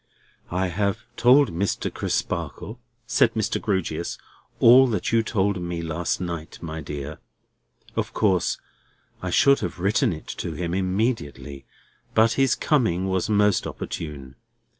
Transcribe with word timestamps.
"I 0.49 0.69
have 0.69 1.03
told 1.15 1.51
Mr. 1.53 1.93
Crisparkle," 1.93 2.79
said 3.05 3.35
Mr. 3.35 3.61
Grewgious, 3.61 4.17
"all 4.59 4.87
that 4.87 5.11
you 5.11 5.21
told 5.21 5.61
me 5.61 5.83
last 5.83 6.19
night, 6.19 6.57
my 6.59 6.81
dear. 6.81 7.19
Of 7.95 8.11
course 8.11 8.57
I 9.21 9.29
should 9.29 9.59
have 9.59 9.77
written 9.79 10.11
it 10.11 10.25
to 10.37 10.53
him 10.53 10.73
immediately; 10.73 11.65
but 12.15 12.31
his 12.31 12.55
coming 12.55 13.09
was 13.09 13.29
most 13.29 13.67
opportune. 13.67 14.37